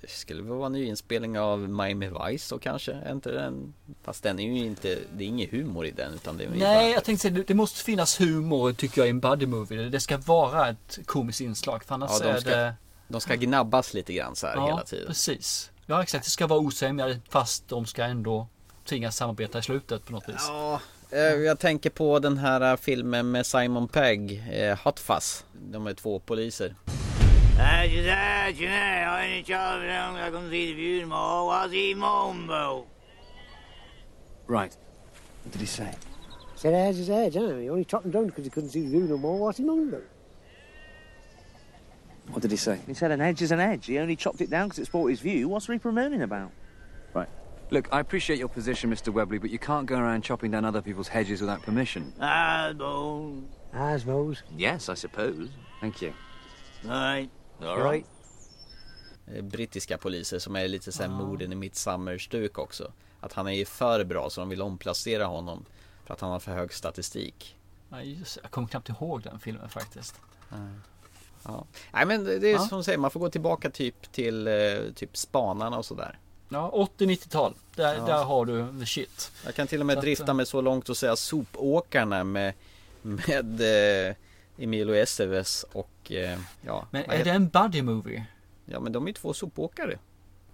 [0.00, 4.22] Det skulle väl vara en nyinspelning av Miami Vice och kanske, är inte den Fast
[4.22, 7.04] den är ju inte, det är ingen humor i den utan det är Nej, jag
[7.04, 9.88] tänkte säga det- måste finnas humor tycker jag i en buddy movie.
[9.88, 12.74] Det ska vara ett komiskt inslag för annars Ja, de är ska, det...
[13.08, 15.70] de ska gnabbas lite grann så här Ja, hela tiden precis.
[15.86, 16.24] Ja, exakt.
[16.24, 18.48] Det ska vara osämja fast de ska ändå
[18.84, 20.44] tvingas samarbeta i slutet på något vis.
[20.48, 25.86] Ja, Eh, Jag tänker på den här filmen med Simon Pegg, eh, Hot Fuzz De
[25.86, 26.74] är två poliser
[27.58, 31.72] I just asked you now, any child young I can see the view tomorrow, was
[31.72, 32.84] he Mombo?
[34.46, 34.76] Right.
[35.42, 35.94] What did he say?
[36.54, 37.56] He Said edge is edge, huh?
[37.56, 39.38] He only chopped him down because he couldn't see the view no more.
[39.38, 40.04] What's he known about?
[42.28, 42.80] What did he say?
[42.86, 43.86] He said an edge is an edge.
[43.86, 45.48] He only chopped it down because it spoiled his view.
[45.48, 46.50] What's Reaper moaning about?
[47.14, 47.28] Right.
[47.70, 49.12] Look, I appreciate your position, Mr.
[49.12, 52.12] Webley, but you can't go around chopping down other people's hedges without permission.
[52.20, 53.42] I suppose.
[53.72, 54.42] I suppose.
[54.56, 55.50] Yes, I suppose.
[55.80, 56.12] Thank you.
[56.84, 56.90] Right.
[56.92, 57.30] All right.
[59.26, 63.64] Eh, Brittiska poliser som är lite såhär morden i Midsummer-stuk också Att han är ju
[63.64, 65.64] för bra så de vill omplacera honom
[66.04, 67.56] För att han har för hög statistik
[67.90, 70.14] Ja, just, jag kommer knappt ihåg den filmen faktiskt.
[71.44, 71.64] Ja.
[71.92, 72.58] Nej men det är Ja.
[72.58, 74.54] som du säger, man får gå tillbaka typ till eh,
[74.94, 76.18] typ spanarna och sådär
[76.48, 77.54] Ja, 80-90-tal.
[77.74, 78.04] Där, Ja.
[78.06, 79.30] där har du the shit.
[79.44, 82.24] Jag kan till och med Så att, drifta eh, mig så långt och säga sopåkarna
[82.24, 82.54] med
[83.02, 83.60] Med
[84.08, 84.14] eh,
[84.58, 88.26] Emilio Estevez och eh, ja Men är det en buddy movie?
[88.64, 89.98] Ja men de är ju två sopåkare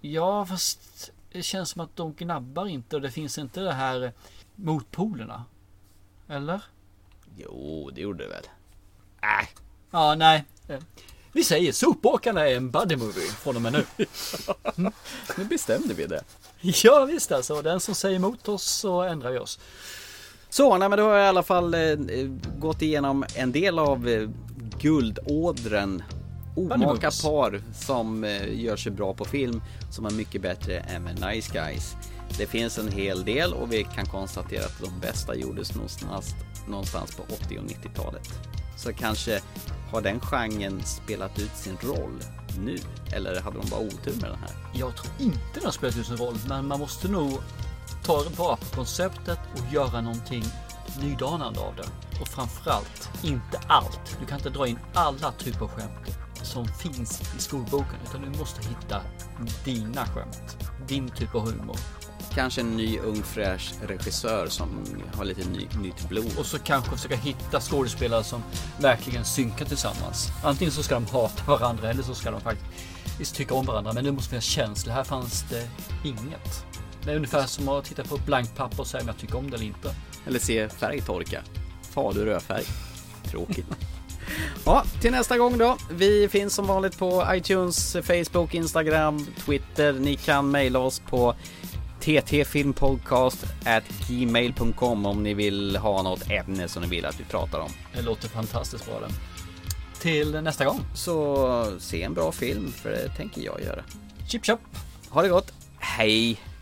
[0.01, 4.11] Ja, fast det känns som att de gnabbar inte och det finns inte det här
[4.55, 5.45] motpolerna.
[6.27, 6.61] Eller?
[7.37, 8.43] Jo, det gjorde det väl
[9.21, 9.47] Äh.
[9.91, 10.43] Ja, nej.
[11.31, 13.85] Vi säger Sopåkarna är en buddy movie från och med nu.
[15.37, 16.23] Nu bestämde vi det.
[16.61, 17.61] Ja, visst alltså.
[17.61, 19.59] Den som säger emot oss så ändrar vi oss.
[20.53, 21.97] Så, nej men då har jag i alla fall eh, eh,
[22.59, 24.29] gått igenom en del av eh,
[24.79, 26.03] guldådren
[26.55, 31.21] omaka par som eh, gör sig bra på film som är mycket bättre än med
[31.21, 31.95] Nice Guys.
[32.37, 36.35] Det finns en hel del och vi kan konstatera att de bästa gjordes någonstans,
[36.67, 38.29] någonstans på 80 och 90-talet.
[38.77, 39.39] Så kanske
[39.91, 42.19] har den genren spelat ut sin roll
[42.59, 42.77] nu?
[43.15, 44.51] Eller hade de bara otur med den här?
[44.73, 47.39] Jag tror inte den har spelat ut sin roll, men man måste nog
[48.03, 50.43] ta vara på konceptet och göra någonting
[51.01, 52.19] nydanande av det.
[52.21, 54.17] Och framförallt, inte allt.
[54.19, 58.37] Du kan inte dra in alla typer av skämt som finns i skolboken, utan du
[58.39, 59.01] måste hitta
[59.65, 60.57] dina skämt.
[60.87, 61.77] Din typ av humor.
[62.33, 64.69] Kanske en ny ung fräsch regissör som
[65.13, 66.31] har lite ny, nytt blod.
[66.39, 68.43] Och så kanske försöka hitta skådespelare som
[68.79, 70.27] verkligen synkar tillsammans.
[70.43, 73.93] Antingen så ska de hata varandra eller så ska de faktiskt tycka om varandra.
[73.93, 74.93] Men det måste finnas känslor.
[74.93, 75.69] Här fanns det
[76.03, 76.65] inget.
[77.05, 79.37] Det är ungefär som att titta på ett blankt papper och säga om jag tycker
[79.37, 79.95] om det eller inte.
[80.27, 81.41] Eller se färg torka.
[81.81, 82.63] Falu rödfärg.
[83.23, 83.65] Tråkigt.
[84.65, 85.77] Ja, till nästa gång då.
[85.91, 89.93] Vi finns som vanligt på iTunes, Facebook, Instagram, Twitter.
[89.93, 91.35] Ni kan mejla oss på
[91.99, 97.59] ttfilmpodcast at gmail.com om ni vill ha något ämne som ni vill att vi pratar
[97.59, 97.71] om.
[97.95, 99.13] Det låter fantastiskt bra det.
[99.99, 100.79] Till nästa gång.
[100.95, 103.83] Så se en bra film, för det tänker jag göra.
[104.27, 104.59] Chip chop.
[105.09, 105.53] Ha det gott.
[105.79, 106.52] Hej!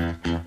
[0.00, 0.40] Mm-hmm.